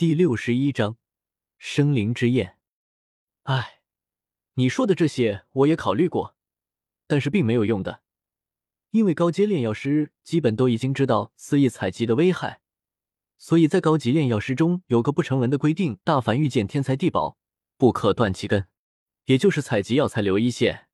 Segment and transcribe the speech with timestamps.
[0.00, 0.96] 第六十一章
[1.58, 2.56] 生灵之焰。
[3.42, 3.82] 哎，
[4.54, 6.34] 你说的这些我也考虑过，
[7.06, 8.00] 但是并没有用的，
[8.92, 12.62] 因为高阶炼药师基本都已经知道肆意采集的危害，
[13.36, 17.36] 所以在高级炼药师中有个不成文的规定：大凡遇见天材地宝，
[17.76, 18.68] 不可断其根，
[19.26, 20.86] 也就是采集药材留一线；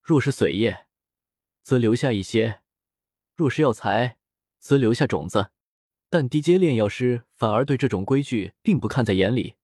[0.00, 0.86] 若是髓叶，
[1.62, 2.62] 则留下一些；
[3.36, 4.16] 若是药材，
[4.58, 5.50] 则留下种子。
[6.10, 9.56] 但低阶炼药师反而对这种规矩并不看在眼里，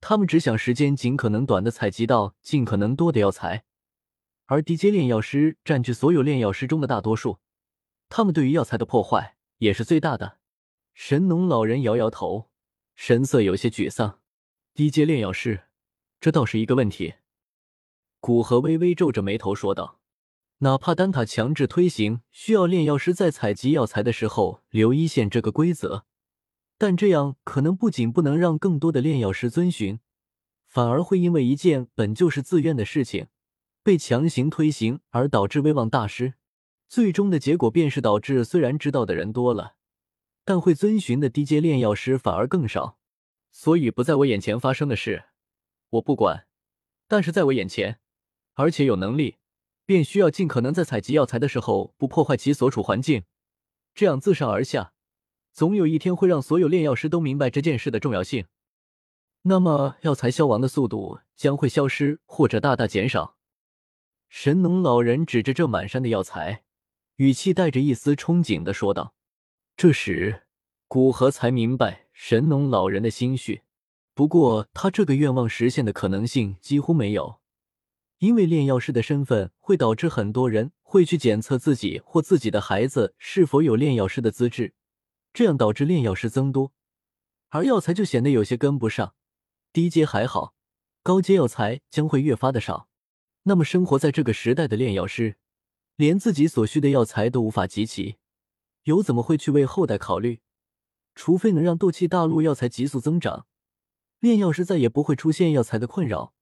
[0.00, 3.64] 他们只想时间尽可能短的采集到尽可能多的药材，
[4.46, 7.38] 而低阶炼药师占据所有炼药师中的大多数，
[8.08, 10.38] 他们对于药材的破坏也是最大的。
[10.92, 12.50] 神农老人摇摇头，
[12.96, 14.18] 神色有些沮丧。
[14.74, 15.68] 低阶炼药师，
[16.20, 17.14] 这倒是一个问题。
[18.18, 19.99] 古河微微皱着眉头说道。
[20.62, 26.04] 哪怕丹塔强制推行需要炼药师在采集药材的时候留一线这个规则，
[26.76, 30.00] 但这样可能不仅不能让更多的炼药师遵循，
[30.66, 33.28] 反而会因为一件本就是自愿的事情
[33.82, 36.34] 被强行推行而导致威望大失。
[36.86, 39.76] 最终的结果便是导致虽然知道的人多了，
[40.44, 42.98] 但会遵循的低阶炼药师反而更少。
[43.50, 45.24] 所以不在我眼前发生的事，
[45.88, 46.44] 我不管；
[47.08, 47.98] 但是在我眼前，
[48.54, 49.36] 而且有能力。
[49.90, 53.24] 便需要尽可能在采集药材的时候不破坏其所处环境，
[53.92, 54.92] 这样自上而下，
[55.52, 58.46] 总有一天会让所有炼药师都明白这件事的重要性。
[59.42, 63.34] 那么药材消亡的速度将会消失或者大大减少。
[64.28, 66.62] 神农老人指着这满山的药材，
[67.16, 69.16] 语气带着一丝憧憬的说道。
[69.76, 70.44] 这时，
[70.86, 73.62] 古河才明白神农老人的心绪，
[74.14, 77.39] 不过他这个愿望实现的可能性几乎没有。
[78.20, 84.74] 因为炼药师的身份会导致很多人会去检测自己或自己的孩子是否有炼药师的资质，
[85.32, 86.74] 这样导致炼药师增多，
[87.48, 89.14] 而药材就显得有些跟不上。
[89.72, 90.54] 低阶还好，
[91.02, 92.88] 高阶药材将会越发的少。
[93.44, 95.36] 那么生活在这个时代的炼药师，
[95.96, 98.16] 连自己所需的药材都无法集齐，
[98.82, 100.40] 又怎么会去为后代考虑？
[101.14, 103.46] 除非能让斗气大陆药材急速增长，
[104.18, 106.34] 炼药师再也不会出现药材的困扰。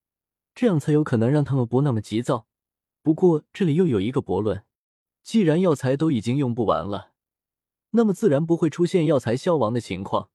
[0.58, 2.48] 这样才有可能让他们不那么急躁。
[3.00, 4.64] 不过这里又有一个悖论：
[5.22, 7.12] 既然药材都已经用不完了，
[7.90, 10.30] 那么自然不会出现药材消亡的情况。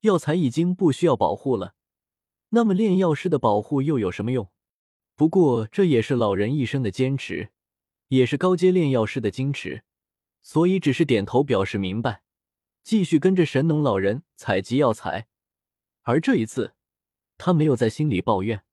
[0.00, 1.76] 药材已经不需要保护了，
[2.48, 4.50] 那么炼药师的保护又有什么用？
[5.14, 7.50] 不过这也是老人一生的坚持，
[8.08, 9.84] 也是高阶炼药师的矜持，
[10.42, 12.24] 所以只是点头表示明白，
[12.82, 15.28] 继续跟着神农老人采集药材。
[16.02, 16.74] 而这一次，
[17.38, 18.64] 他没有在心里抱怨。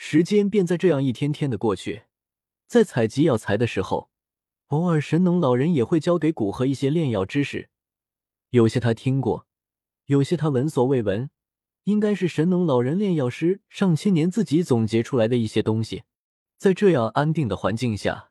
[0.00, 2.04] 时间便在这样一天天的过去，
[2.68, 4.10] 在采集药材的时候，
[4.68, 7.68] 偶尔神农老人也会教给古河一些炼药知识，
[8.50, 9.48] 有些他听过，
[10.06, 11.28] 有些他闻所未闻，
[11.82, 16.04] 应该是神农老人炼药师上千年自己总结出来的一些东西。
[16.56, 18.30] 在这样安定的环境下，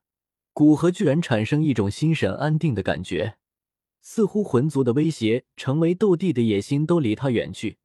[0.53, 3.35] 古河居然产生一种心神安定的感觉，
[3.99, 7.77] 似乎魂族的威胁、成为斗帝的野心都离他远去，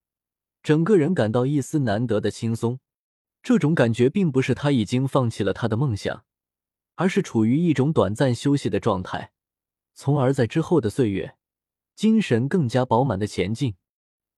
[0.62, 2.78] 整个人感到一丝难得的轻松。
[3.42, 6.24] 这种感觉并不是他已经放弃了他的梦想，
[6.94, 9.32] 而是处于一种短暂休息的状态，
[9.94, 11.36] 从而在之后的岁月，
[11.96, 13.74] 精神更加饱满的前进。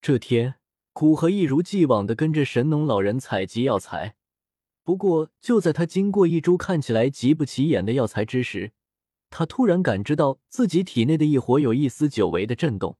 [0.01, 0.55] 这天，
[0.91, 4.15] 古河一如既往的跟着神农老人采集药材。
[4.83, 8.71] 不过，就在他经过一株看起来极不起眼的药材之时，
[9.29, 12.97] 他突然感知到自己体内的一火有一丝久违的震动，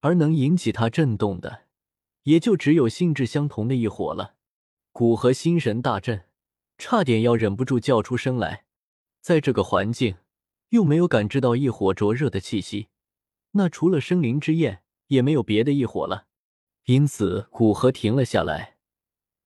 [0.00, 1.62] 而能引起他震动的，
[2.24, 4.33] 也就只有性质相同的一火了。
[4.96, 6.26] 古河心神大震，
[6.78, 8.64] 差点要忍不住叫出声来。
[9.20, 10.18] 在这个环境，
[10.68, 12.86] 又没有感知到异火灼热的气息，
[13.50, 16.28] 那除了生灵之焰，也没有别的异火了。
[16.84, 18.76] 因此，古河停了下来，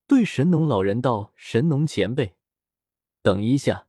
[0.07, 2.35] 对神农老人道：“神农前辈，
[3.23, 3.87] 等一下。”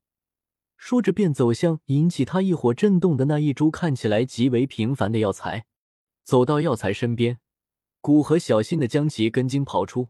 [0.79, 5.65] 说着，便走向引起他异火震动的那一株看起来极为平凡的药材。
[6.23, 7.41] 走到药材身边，
[7.99, 10.07] 古河小心的将其根茎刨出。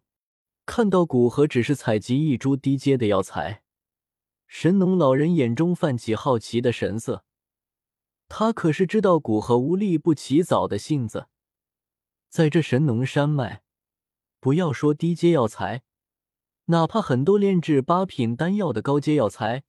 [0.70, 3.64] 看到古河只是采集一株低阶的药材，
[4.46, 7.26] 神农老人眼中泛起好奇的神色。
[8.28, 11.26] 他可是知道古河无利不起早的性子，
[12.30, 13.64] 在这神农山脉，
[14.40, 15.82] 不要说低阶药材，
[16.66, 19.64] 哪怕很多炼制八品丹药的高阶药材，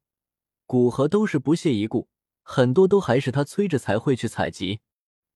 [0.66, 2.10] 古河都是不屑一顾，
[2.42, 4.80] 很多都还是他催着才会去采集。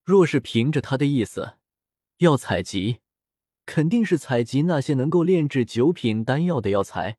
[0.02, 1.54] 若是凭着他的意思，
[2.18, 2.98] 要采集。
[3.66, 7.18] 肯定是采集那些能够炼制九品丹药的药材，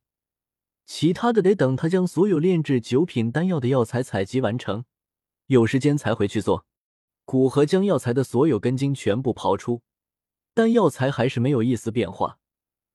[0.86, 4.86] 其他的得等他将所有炼制九品丹药的药材采集完成，
[5.48, 6.66] 有时间才回去做。
[7.26, 9.82] 古河将药材的所有根茎全部刨出，
[10.54, 12.38] 但药材还是没有一丝变化，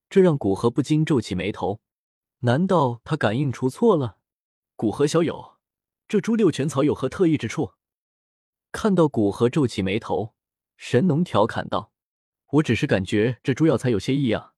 [0.08, 1.80] 这让古河不禁皱起眉头。
[2.42, 4.18] 难道他感应出错了？
[4.76, 5.58] 古河小友，
[6.06, 7.72] 这株六全草有何特异之处？
[8.70, 10.32] 看到古河皱起眉头，
[10.76, 11.89] 神农调侃道
[12.54, 14.54] ：“我只是感觉这株药材有些异样，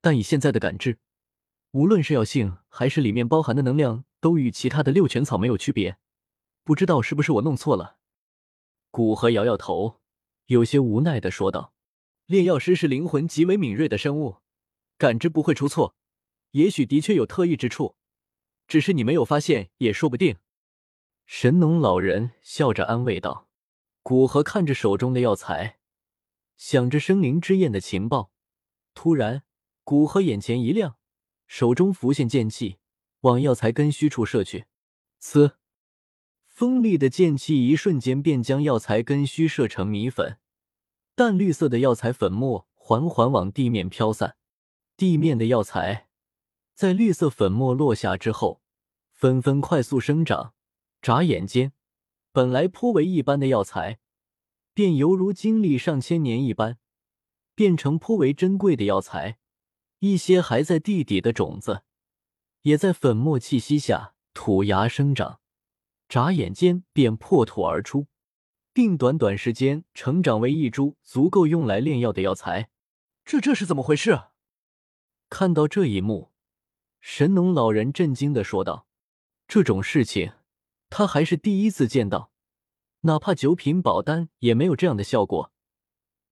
[0.00, 0.98] 但以现在的感知，
[1.70, 5.98] 无论是药性还是里面包含的能量，都与其他的六全草没有区别。
[6.64, 7.96] 不知道是不是我弄错了？”
[8.90, 10.00] 古河摇摇头，
[10.46, 11.72] 有些无奈的说道
[12.26, 14.38] ：“炼药师是灵魂极为敏锐的生物，
[14.98, 15.96] 感知不会出错。”
[16.52, 17.96] 也许的确有特异之处，
[18.68, 20.36] 只是你没有发现也说不定。
[21.24, 23.48] 神农老人笑着安慰道。
[24.02, 25.78] 古河看着手中的药材，
[26.56, 28.30] 想着生灵之焰的情报，
[28.94, 29.42] 突然，
[29.84, 30.96] 古河眼前一亮，
[31.46, 32.78] 手中浮现剑气，
[33.20, 34.66] 往药材根须处射去。
[35.20, 35.52] 呲，
[36.46, 40.38] 锋利的剑气一瞬间便将药材根须射成米粉，
[41.14, 44.36] 淡绿色的药材粉末缓缓往地面飘散，
[44.96, 46.08] 地面的药材。
[46.74, 48.62] 在绿色粉末落下之后，
[49.12, 50.54] 纷纷快速生长。
[51.00, 51.72] 眨眼间，
[52.30, 53.98] 本来颇为一般的药材，
[54.74, 56.78] 便犹如经历上千年一般，
[57.54, 59.38] 变成颇为珍贵的药材。
[60.00, 61.82] 一些还在地底的种子，
[62.62, 65.38] 也在粉末气息下吐芽生长。
[66.08, 68.08] 眨眼间便破土而出，
[68.72, 72.70] 并短短时间成长为一株足够用来炼药的药材。
[73.24, 74.24] 这这是怎么回事？
[75.30, 76.32] 看到这一幕。
[77.00, 78.88] 神农老人震惊的说道
[79.46, 80.32] ：“这种事情，
[80.90, 82.31] 他还是第一次见到。
[83.02, 85.52] 哪怕九品宝丹也没有这样的效果。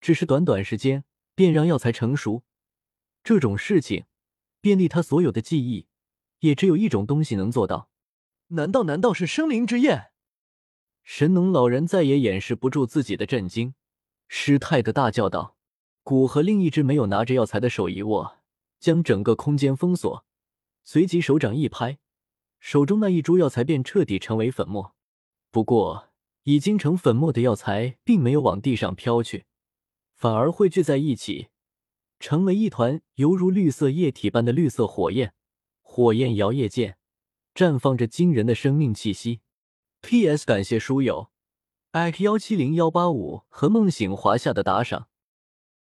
[0.01, 2.43] 只是短短时间便让药材成熟，
[3.23, 4.07] 这种事情，
[4.61, 5.87] 便利他所有的记忆，
[6.41, 7.91] 也只有一种东西能做到。
[8.49, 10.11] 难道难道是生灵之焰？”
[11.03, 13.75] 神农老人再也掩饰不住自己的震惊，
[14.29, 15.57] 失态的大叫道
[16.03, 18.39] ：“古河另一只没有拿着药材的手一握，
[18.79, 20.25] 将整个空间封锁。”
[20.85, 21.99] 随即手掌一拍，
[22.59, 24.95] 手中那一株药材便彻底成为粉末。
[25.51, 26.10] 不过，
[26.45, 29.45] 已经成粉末的药材并没有往地上飘去，
[30.15, 31.49] 反而汇聚在一起，
[32.19, 35.35] 成为一团犹如绿色液体般的绿色火焰。
[35.83, 36.97] 火焰摇曳间，
[37.55, 39.41] 绽放着惊人的生命气息。
[40.01, 40.47] P.S.
[40.47, 41.31] 感谢书友
[41.91, 45.10] x 幺七零幺八五和梦醒华夏的打赏。